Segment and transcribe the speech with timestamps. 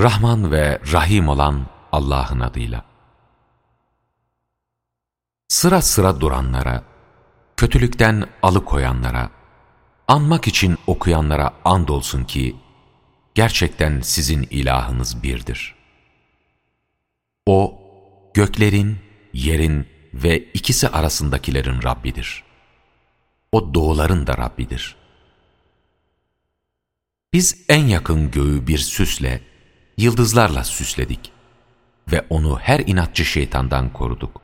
[0.00, 2.84] Rahman ve Rahim olan Allah'ın adıyla.
[5.48, 6.84] Sıra sıra duranlara,
[7.56, 9.30] kötülükten alıkoyanlara,
[10.08, 12.56] anmak için okuyanlara andolsun ki,
[13.34, 15.74] gerçekten sizin ilahınız birdir.
[17.46, 17.80] O,
[18.34, 18.98] göklerin,
[19.32, 22.44] yerin ve ikisi arasındakilerin Rabbidir.
[23.52, 24.96] O doğuların da Rabbidir.
[27.32, 29.55] Biz en yakın göğü bir süsle,
[29.98, 31.32] yıldızlarla süsledik
[32.12, 34.40] ve onu her inatçı şeytandan koruduk.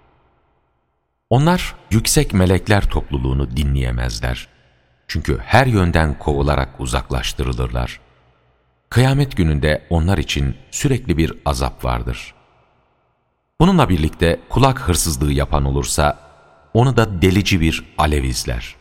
[1.31, 4.49] Onlar yüksek melekler topluluğunu dinleyemezler.
[5.09, 8.01] Çünkü her yönden kovularak uzaklaştırılırlar.
[8.91, 12.35] Kıyamet gününde onlar için sürekli bir azap vardır.
[13.61, 16.19] Bununla birlikte kulak hırsızlığı yapan olursa,
[16.75, 18.77] onu da delici bir alev izler.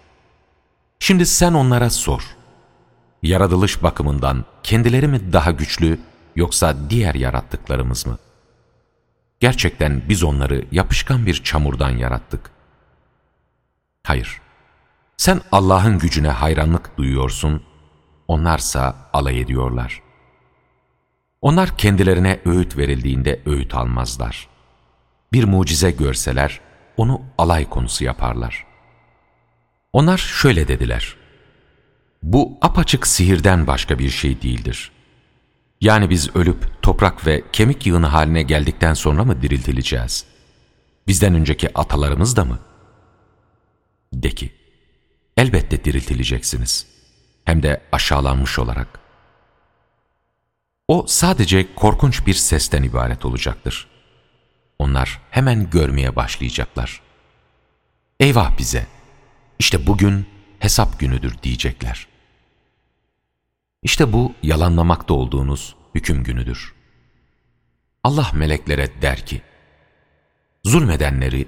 [0.99, 2.35] Şimdi sen onlara sor.
[3.23, 5.99] Yaratılış bakımından kendileri mi daha güçlü,
[6.35, 8.17] yoksa diğer yarattıklarımız mı?
[9.39, 12.51] Gerçekten biz onları yapışkan bir çamurdan yarattık.
[14.03, 14.41] Hayır,
[15.17, 17.63] sen Allah'ın gücüne hayranlık duyuyorsun,
[18.27, 20.01] onlarsa alay ediyorlar.
[21.41, 24.47] Onlar kendilerine öğüt verildiğinde öğüt almazlar.
[25.33, 26.59] Bir mucize görseler,
[26.97, 28.65] onu alay konusu yaparlar.
[29.93, 31.15] Onlar şöyle dediler,
[32.23, 34.91] bu apaçık sihirden başka bir şey değildir.
[35.81, 40.25] Yani biz ölüp toprak ve kemik yığını haline geldikten sonra mı diriltileceğiz?
[41.07, 42.59] Bizden önceki atalarımız da mı?
[44.13, 44.51] De ki,
[45.37, 46.87] elbette diriltileceksiniz.
[47.45, 48.99] Hem de aşağılanmış olarak.
[50.87, 53.87] O sadece korkunç bir sesten ibaret olacaktır.
[54.79, 57.01] Onlar hemen görmeye başlayacaklar.
[58.19, 58.87] Eyvah bize!
[59.59, 60.27] İşte bugün
[60.59, 62.10] hesap günüdür diyecekler.
[63.83, 66.73] İşte bu yalanlamakta olduğunuz hüküm günüdür.
[68.03, 69.41] Allah meleklere der ki,
[70.63, 71.47] zulmedenleri,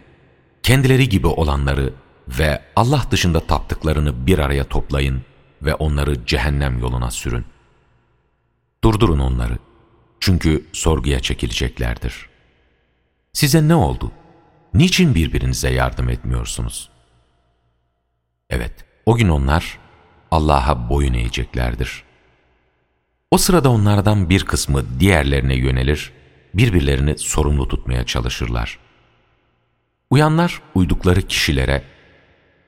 [0.63, 1.93] kendileri gibi olanları
[2.27, 5.21] ve Allah dışında taptıklarını bir araya toplayın
[5.61, 7.45] ve onları cehennem yoluna sürün.
[8.83, 9.57] Durdurun onları,
[10.19, 12.29] çünkü sorguya çekileceklerdir.
[13.33, 14.11] Size ne oldu?
[14.73, 16.89] Niçin birbirinize yardım etmiyorsunuz?
[18.49, 19.79] Evet, o gün onlar
[20.31, 22.03] Allah'a boyun eğeceklerdir.
[23.33, 26.11] O sırada onlardan bir kısmı diğerlerine yönelir,
[26.53, 28.79] birbirlerini sorumlu tutmaya çalışırlar.
[30.09, 31.83] Uyanlar uydukları kişilere,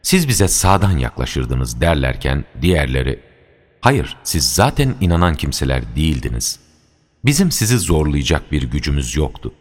[0.01, 3.19] siz bize sağdan yaklaşırdınız derlerken diğerleri,
[3.81, 6.59] hayır siz zaten inanan kimseler değildiniz.
[7.25, 9.53] Bizim sizi zorlayacak bir gücümüz yoktu.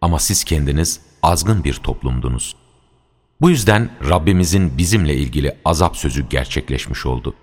[0.00, 2.56] Ama siz kendiniz azgın bir toplumdunuz.
[3.40, 7.34] Bu yüzden Rabbimizin bizimle ilgili azap sözü gerçekleşmiş oldu.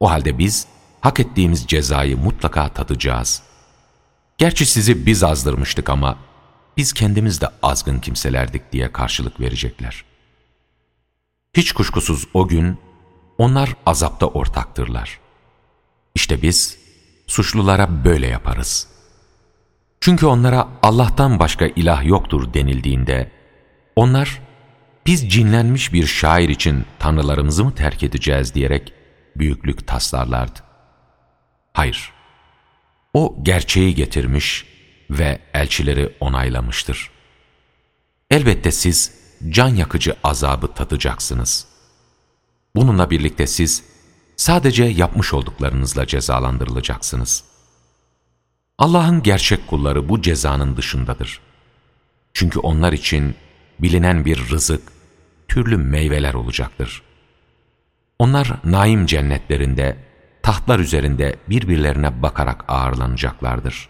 [0.00, 0.66] O halde biz,
[1.00, 3.42] hak ettiğimiz cezayı mutlaka tadacağız.
[4.38, 6.18] Gerçi sizi biz azdırmıştık ama
[6.76, 10.04] biz kendimiz de azgın kimselerdik diye karşılık verecekler.
[11.54, 12.78] Hiç kuşkusuz o gün
[13.38, 15.18] onlar azapta ortaktırlar.
[16.14, 16.78] İşte biz
[17.26, 18.88] suçlulara böyle yaparız.
[20.00, 23.30] Çünkü onlara Allah'tan başka ilah yoktur denildiğinde
[23.96, 24.40] onlar
[25.06, 28.92] biz cinlenmiş bir şair için tanrılarımızı mı terk edeceğiz diyerek
[29.36, 30.67] büyüklük taslarlardı.
[31.78, 32.12] Hayır,
[33.14, 34.66] o gerçeği getirmiş
[35.10, 37.10] ve elçileri onaylamıştır.
[38.30, 39.14] Elbette siz
[39.48, 41.66] can yakıcı azabı tadacaksınız.
[42.76, 43.84] Bununla birlikte siz
[44.36, 47.44] sadece yapmış olduklarınızla cezalandırılacaksınız.
[48.78, 51.40] Allah'ın gerçek kulları bu cezanın dışındadır.
[52.34, 53.34] Çünkü onlar için
[53.78, 54.92] bilinen bir rızık,
[55.48, 57.02] türlü meyveler olacaktır.
[58.18, 60.07] Onlar naim cennetlerinde
[60.42, 63.88] tahtlar üzerinde birbirlerine bakarak ağırlanacaklardır.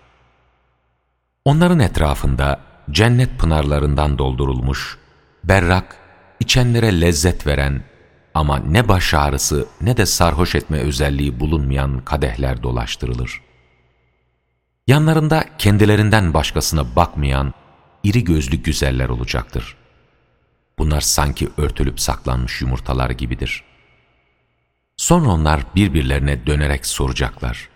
[1.45, 2.61] Onların etrafında
[2.91, 4.99] cennet pınarlarından doldurulmuş,
[5.45, 5.97] berrak,
[6.41, 7.83] içenlere lezzet veren
[8.35, 13.41] ama ne baş ağrısı ne de sarhoş etme özelliği bulunmayan kadehler dolaştırılır.
[14.87, 17.55] Yanlarında kendilerinden başkasına bakmayan
[18.03, 19.77] iri gözlü güzeller olacaktır.
[20.79, 23.65] Bunlar sanki örtülüp saklanmış yumurtalar gibidir.
[24.99, 27.69] Sonra onlar birbirlerine dönerek soracaklar.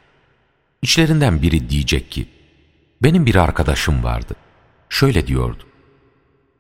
[0.83, 2.29] İçlerinden biri diyecek ki,
[3.03, 4.35] benim bir arkadaşım vardı.
[4.89, 5.63] Şöyle diyordu.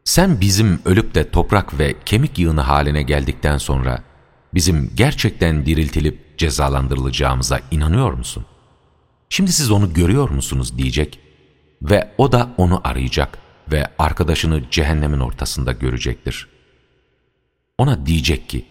[0.05, 4.03] Sen bizim ölüp de toprak ve kemik yığını haline geldikten sonra
[4.55, 8.47] bizim gerçekten diriltilip cezalandırılacağımıza inanıyor musun?
[9.29, 11.21] Şimdi siz onu görüyor musunuz diyecek
[11.83, 13.39] ve o da onu arayacak
[13.73, 16.49] ve arkadaşını cehennemin ortasında görecektir.
[17.79, 18.67] Ona diyecek ki,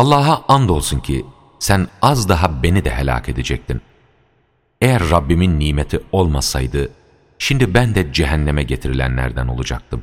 [0.00, 1.26] Allah'a andolsun ki
[1.58, 3.80] sen az daha beni de helak edecektin.
[4.80, 6.90] eğer Rabbimin nimeti olmasaydı,
[7.38, 10.02] şimdi ben de cehenneme getirilenlerden olacaktım.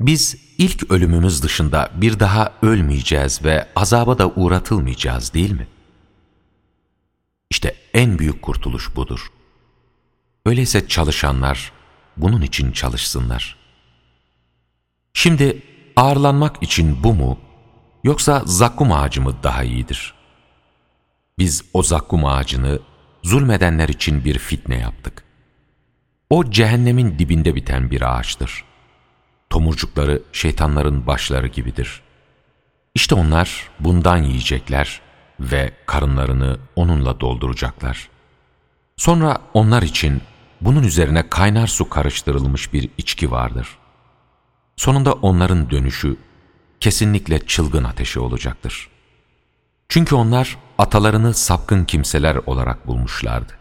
[0.00, 5.68] Biz ilk ölümümüz dışında bir daha ölmeyeceğiz ve azaba da uğratılmayacağız değil mi?
[7.50, 9.32] İşte en büyük kurtuluş budur.
[10.46, 11.72] Öyleyse çalışanlar
[12.16, 13.56] bunun için çalışsınlar.
[15.14, 15.62] Şimdi
[15.96, 17.38] ağırlanmak için bu mu
[18.04, 20.14] yoksa zakkum ağacı mı daha iyidir?
[21.38, 22.78] Biz o zakkum ağacını
[23.22, 25.24] zulmedenler için bir fitne yaptık.
[26.30, 28.64] O cehennemin dibinde biten bir ağaçtır.
[29.50, 32.02] Tomurcukları şeytanların başları gibidir.
[32.94, 35.00] İşte onlar bundan yiyecekler
[35.40, 38.08] ve karınlarını onunla dolduracaklar.
[38.96, 40.22] Sonra onlar için
[40.60, 43.68] bunun üzerine kaynar su karıştırılmış bir içki vardır.
[44.76, 46.16] Sonunda onların dönüşü
[46.84, 48.88] kesinlikle çılgın ateşi olacaktır.
[49.88, 53.52] Çünkü onlar atalarını sapkın kimseler olarak bulmuşlardı.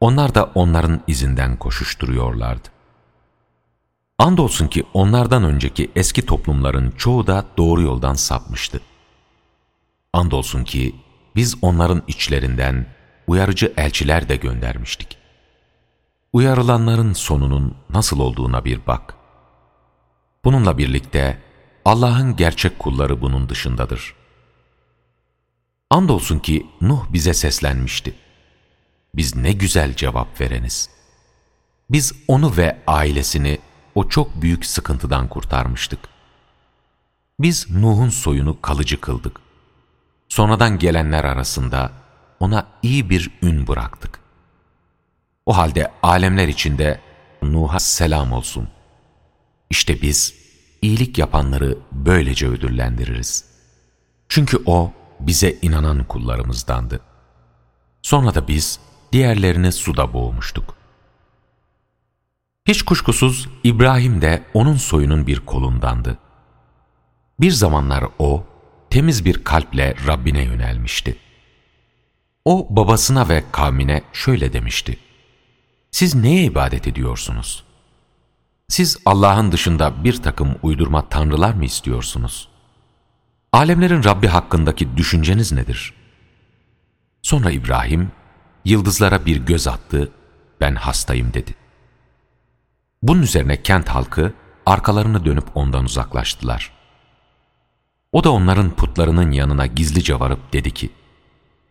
[0.00, 2.68] Onlar da onların izinden koşuşturuyorlardı.
[4.18, 8.80] Andolsun ki onlardan önceki eski toplumların çoğu da doğru yoldan sapmıştı.
[10.12, 10.94] Andolsun ki
[11.36, 12.86] biz onların içlerinden
[13.26, 15.18] uyarıcı elçiler de göndermiştik.
[16.32, 19.14] Uyarılanların sonunun nasıl olduğuna bir bak.
[20.44, 21.47] Bununla birlikte
[21.88, 24.14] Allah'ın gerçek kulları bunun dışındadır.
[25.90, 28.14] Andolsun ki Nuh bize seslenmişti.
[29.14, 30.90] Biz ne güzel cevap vereniz.
[31.90, 33.58] Biz onu ve ailesini
[33.94, 36.00] o çok büyük sıkıntıdan kurtarmıştık.
[37.40, 39.40] Biz Nuh'un soyunu kalıcı kıldık.
[40.28, 41.92] Sonradan gelenler arasında
[42.40, 44.20] ona iyi bir ün bıraktık.
[45.46, 47.00] O halde alemler içinde
[47.42, 48.68] Nuh'a selam olsun.
[49.70, 50.47] İşte biz
[50.82, 53.44] iyilik yapanları böylece ödüllendiririz.
[54.28, 57.00] Çünkü o bize inanan kullarımızdandı.
[58.02, 58.80] Sonra da biz
[59.12, 60.74] diğerlerini suda boğmuştuk.
[62.68, 66.18] Hiç kuşkusuz İbrahim de onun soyunun bir kolundandı.
[67.40, 68.44] Bir zamanlar o,
[68.90, 71.16] temiz bir kalple Rabbine yönelmişti.
[72.44, 74.98] O babasına ve kavmine şöyle demişti.
[75.90, 77.64] Siz neye ibadet ediyorsunuz?
[78.68, 82.48] Siz Allah'ın dışında bir takım uydurma tanrılar mı istiyorsunuz?
[83.52, 85.94] Alemlerin Rabbi hakkındaki düşünceniz nedir?
[87.22, 88.12] Sonra İbrahim,
[88.64, 90.12] yıldızlara bir göz attı,
[90.60, 91.54] ben hastayım dedi.
[93.02, 94.32] Bunun üzerine kent halkı
[94.66, 96.72] arkalarını dönüp ondan uzaklaştılar.
[98.12, 100.90] O da onların putlarının yanına gizlice varıp dedi ki,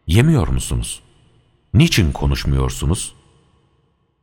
[0.07, 1.01] Yemiyor musunuz?
[1.73, 3.15] Niçin konuşmuyorsunuz?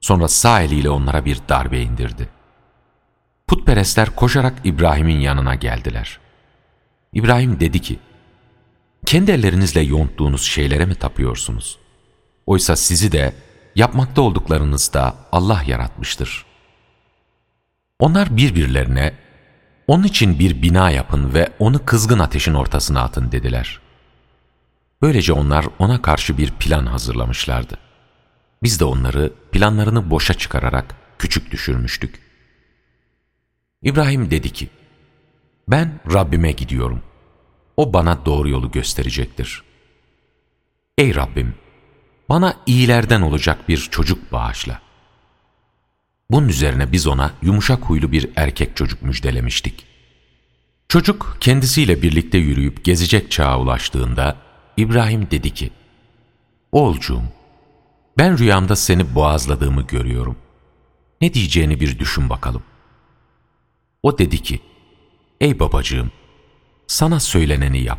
[0.00, 2.28] Sonra sağ eliyle onlara bir darbe indirdi.
[3.54, 6.18] Putperestler koşarak İbrahim'in yanına geldiler.
[7.12, 7.98] İbrahim dedi ki,
[9.06, 11.78] kendi ellerinizle yonttuğunuz şeylere mi tapıyorsunuz?
[12.46, 13.34] Oysa sizi de
[13.76, 16.44] yapmakta olduklarınızda Allah yaratmıştır.
[17.98, 19.14] Onlar birbirlerine,
[19.86, 23.80] onun için bir bina yapın ve onu kızgın ateşin ortasına atın dediler.
[25.02, 27.78] Böylece onlar ona karşı bir plan hazırlamışlardı.
[28.62, 32.24] Biz de onları planlarını boşa çıkararak küçük düşürmüştük.
[33.84, 34.68] İbrahim dedi ki,
[35.68, 37.02] ben Rabbime gidiyorum.
[37.76, 39.62] O bana doğru yolu gösterecektir.
[40.98, 41.54] Ey Rabbim!
[42.28, 44.80] Bana iyilerden olacak bir çocuk bağışla.
[46.30, 49.86] Bunun üzerine biz ona yumuşak huylu bir erkek çocuk müjdelemiştik.
[50.88, 54.36] Çocuk kendisiyle birlikte yürüyüp gezecek çağa ulaştığında
[54.76, 55.70] İbrahim dedi ki,
[56.72, 57.22] Oğulcuğum,
[58.18, 60.36] ben rüyamda seni boğazladığımı görüyorum.
[61.20, 62.62] Ne diyeceğini bir düşün bakalım.
[64.04, 64.60] O dedi ki,
[65.40, 66.12] Ey babacığım,
[66.86, 67.98] sana söyleneni yap.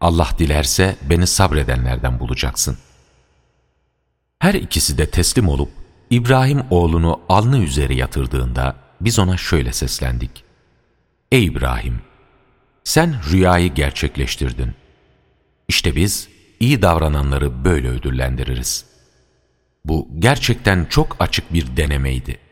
[0.00, 2.78] Allah dilerse beni sabredenlerden bulacaksın.
[4.38, 5.70] Her ikisi de teslim olup
[6.10, 10.44] İbrahim oğlunu alnı üzeri yatırdığında biz ona şöyle seslendik.
[11.32, 12.00] Ey İbrahim!
[12.84, 14.74] Sen rüyayı gerçekleştirdin.
[15.68, 16.28] İşte biz
[16.60, 18.84] iyi davrananları böyle ödüllendiririz.
[19.84, 22.43] Bu gerçekten çok açık bir denemeydi.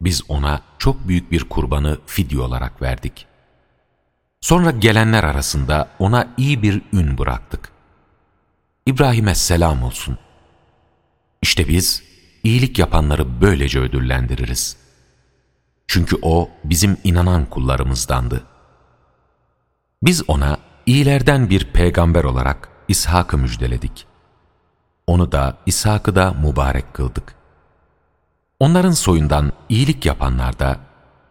[0.00, 3.26] Biz ona çok büyük bir kurbanı fidye olarak verdik.
[4.40, 7.72] Sonra gelenler arasında ona iyi bir ün bıraktık.
[8.86, 10.18] İbrahim'e selam olsun.
[11.42, 12.02] İşte biz
[12.44, 14.76] iyilik yapanları böylece ödüllendiririz.
[15.86, 18.44] Çünkü o bizim inanan kullarımızdandı.
[20.02, 24.06] Biz ona iyilerden bir peygamber olarak İshak'ı müjdeledik.
[25.06, 27.37] Onu da İshak'ı da mübarek kıldık.
[28.60, 30.80] Onların soyundan iyilik yapanlar da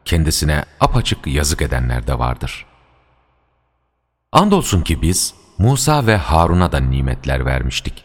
[0.06, 2.66] kendisine apaçık yazık edenler de vardır.
[4.32, 8.04] Andolsun ki biz Musa ve Harun'a da nimetler vermiştik.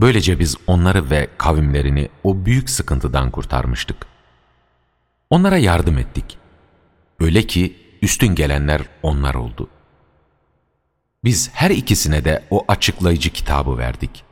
[0.00, 4.06] Böylece biz onları ve kavimlerini o büyük sıkıntıdan kurtarmıştık.
[5.30, 6.38] Onlara yardım ettik.
[7.20, 9.68] Öyle ki üstün gelenler onlar oldu.
[11.24, 14.24] Biz her ikisine de o açıklayıcı kitabı verdik.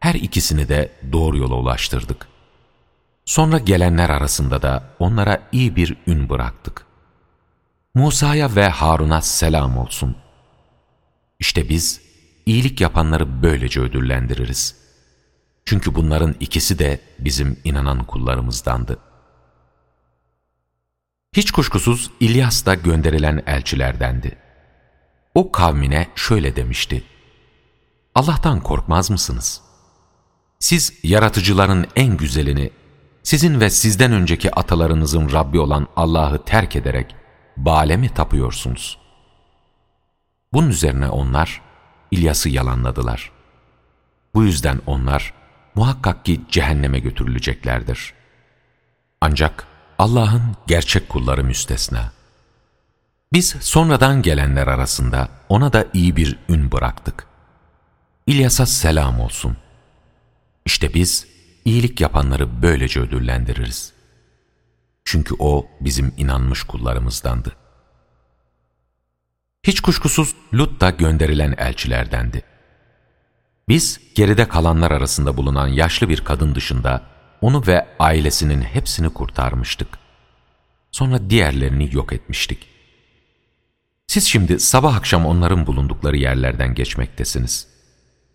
[0.00, 2.31] Her ikisini de doğru yola ulaştırdık.
[3.24, 6.86] Sonra gelenler arasında da onlara iyi bir ün bıraktık.
[7.94, 10.16] Musa'ya ve Harun'a selam olsun.
[11.38, 12.00] İşte biz
[12.46, 14.76] iyilik yapanları böylece ödüllendiririz.
[15.64, 18.98] Çünkü bunların ikisi de bizim inanan kullarımızdandı.
[21.36, 24.38] Hiç kuşkusuz İlyas da gönderilen elçilerdendi.
[25.34, 27.04] O kavmine şöyle demişti.
[28.14, 29.60] Allah'tan korkmaz mısınız?
[30.58, 32.70] Siz yaratıcıların en güzelini,
[33.22, 37.16] sizin ve sizden önceki atalarınızın Rabbi olan Allah'ı terk ederek
[37.56, 38.98] Bale mi tapıyorsunuz?
[40.52, 41.60] Bunun üzerine onlar
[42.10, 43.30] İlyas'ı yalanladılar.
[44.34, 45.34] Bu yüzden onlar
[45.74, 48.14] muhakkak ki cehenneme götürüleceklerdir.
[49.20, 49.66] Ancak
[49.98, 52.12] Allah'ın gerçek kulları müstesna.
[53.32, 57.26] Biz sonradan gelenler arasında ona da iyi bir ün bıraktık.
[58.26, 59.56] İlyas'a selam olsun.
[60.66, 61.26] İşte biz
[61.64, 63.92] iyilik yapanları böylece ödüllendiririz.
[65.04, 67.56] Çünkü o bizim inanmış kullarımızdandı.
[69.62, 72.42] Hiç kuşkusuz Lut da gönderilen elçilerdendi.
[73.68, 77.02] Biz geride kalanlar arasında bulunan yaşlı bir kadın dışında
[77.40, 79.88] onu ve ailesinin hepsini kurtarmıştık.
[80.90, 82.68] Sonra diğerlerini yok etmiştik.
[84.06, 87.68] Siz şimdi sabah akşam onların bulundukları yerlerden geçmektesiniz.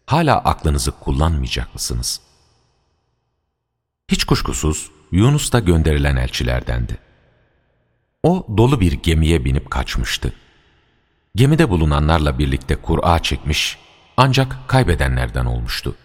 [0.06, 2.27] Hala aklınızı kullanmayacak mısınız?
[4.12, 6.98] Hiç kuşkusuz Yunus da gönderilen elçilerdendi.
[8.24, 10.34] O dolu bir gemiye binip kaçmıştı.
[11.36, 13.78] Gemide bulunanlarla birlikte Kur'a çekmiş
[14.18, 15.96] ancak kaybedenlerden olmuştu.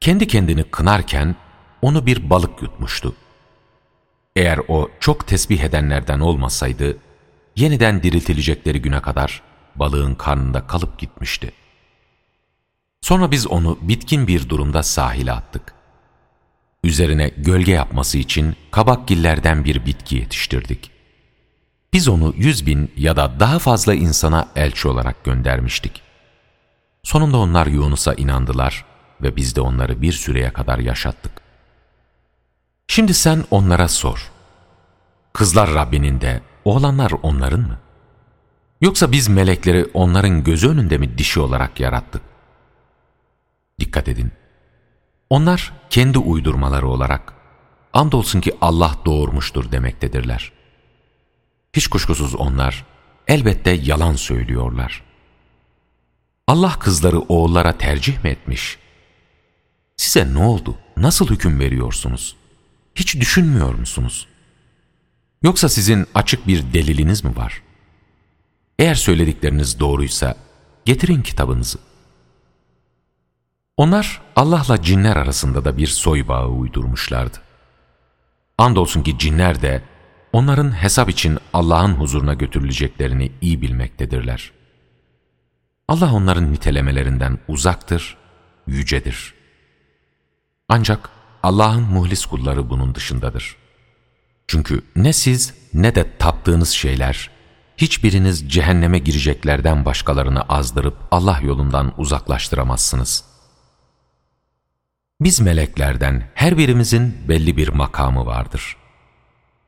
[0.00, 1.36] Kendi kendini kınarken
[1.82, 3.14] onu bir balık yutmuştu.
[4.36, 6.96] Eğer o çok tesbih edenlerden olmasaydı,
[7.56, 9.42] yeniden diriltilecekleri güne kadar
[9.74, 11.52] balığın karnında kalıp gitmişti.
[13.00, 15.75] Sonra biz onu bitkin bir durumda sahile attık.
[16.86, 20.90] Üzerine gölge yapması için kabakgillerden bir bitki yetiştirdik.
[21.92, 26.02] Biz onu yüz bin ya da daha fazla insana elçi olarak göndermiştik.
[27.02, 28.84] Sonunda onlar Yunus'a inandılar
[29.22, 31.32] ve biz de onları bir süreye kadar yaşattık.
[32.88, 34.30] Şimdi sen onlara sor.
[35.32, 37.78] Kızlar Rabbinin de, oğlanlar onların mı?
[38.80, 42.22] Yoksa biz melekleri onların gözü önünde mi dişi olarak yarattık?
[43.80, 44.32] Dikkat edin.
[45.30, 47.34] Onlar kendi uydurmaları olarak,
[47.92, 50.52] andolsun ki Allah doğurmuştur demektedirler.
[51.72, 52.84] Hiç kuşkusuz onlar
[53.28, 55.02] elbette yalan söylüyorlar.
[56.48, 58.78] Allah kızları oğullara tercih mi etmiş?
[59.96, 60.78] Size ne oldu?
[60.96, 62.36] Nasıl hüküm veriyorsunuz?
[62.94, 64.26] Hiç düşünmüyor musunuz?
[65.42, 67.62] Yoksa sizin açık bir deliliniz mi var?
[68.78, 70.34] Eğer söyledikleriniz doğruysa
[70.84, 71.78] getirin kitabınızı.
[73.76, 77.38] Onlar Allah'la cinler arasında da bir soy bağı uydurmuşlardı.
[78.58, 79.82] Andolsun ki cinler de
[80.32, 84.52] onların hesap için Allah'ın huzuruna götürüleceklerini iyi bilmektedirler.
[85.88, 88.16] Allah onların nitelemelerinden uzaktır,
[88.66, 89.34] yücedir.
[90.68, 91.10] Ancak
[91.42, 93.56] Allah'ın muhlis kulları bunun dışındadır.
[94.46, 97.30] Çünkü ne siz ne de taptığınız şeyler,
[97.76, 103.35] hiçbiriniz cehenneme gireceklerden başkalarını azdırıp Allah yolundan uzaklaştıramazsınız.
[105.20, 108.76] Biz meleklerden her birimizin belli bir makamı vardır.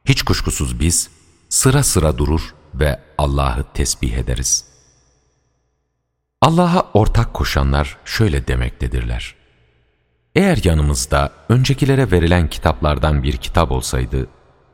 [0.05, 1.11] Hiç kuşkusuz biz
[1.49, 4.65] sıra sıra durur ve Allah'ı tesbih ederiz.
[6.43, 9.35] Allah'a ortak koşanlar şöyle demektedirler.
[10.35, 14.29] Eğer yanımızda öncekilere verilen kitaplardan bir kitap olsaydı,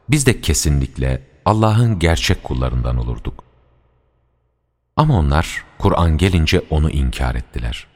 [0.09, 3.45] biz de kesinlikle Allah'ın gerçek kullarından olurduk.
[4.97, 7.94] Ama onlar Kur'an gelince onu inkar ettiler.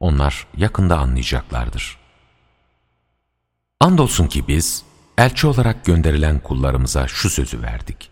[0.00, 1.98] Onlar yakında anlayacaklardır.
[3.80, 4.84] Andolsun ki biz
[5.18, 8.10] elçi olarak gönderilen kullarımıza şu sözü verdik.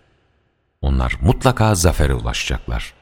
[0.82, 2.94] Onlar mutlaka zafere ulaşacaklar.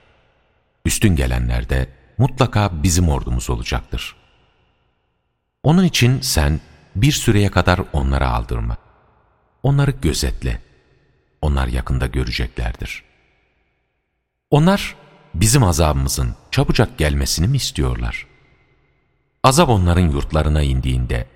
[0.85, 1.89] Üstün gelenler de
[2.19, 4.17] mutlaka bizim ordumuz olacaktır.
[5.63, 6.61] Onun için sen
[6.97, 8.77] bir süreye kadar onlara aldırma.
[9.63, 10.63] Onları gözetle.
[11.43, 13.05] Onlar yakında göreceklerdir.
[14.51, 14.95] Onlar
[15.35, 18.34] bizim azabımızın çabucak gelmesini mi istiyorlar?
[19.45, 21.27] Azap onların yurtlarına indiğinde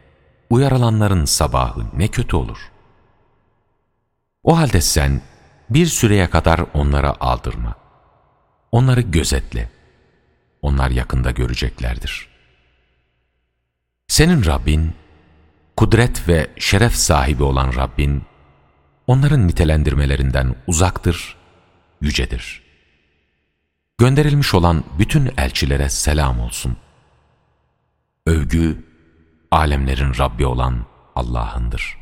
[0.51, 2.59] uyarılanların sabahı ne kötü olur.
[4.45, 5.23] O halde sen
[5.71, 7.75] bir süreye kadar onlara aldırma.
[8.73, 9.71] Onları gözetle.
[10.63, 12.39] Onlar yakında göreceklerdir.''
[14.09, 14.95] Senin Rabbin,
[15.77, 18.23] kudret ve şeref sahibi olan Rabbin,
[19.07, 21.37] onların nitelendirmelerinden uzaktır,
[22.01, 22.63] yücedir.
[23.99, 26.77] Gönderilmiş olan bütün elçilere selam olsun.
[28.29, 28.85] Övgü,
[29.51, 31.98] alemlerin Rabbi olan Allah'ındır.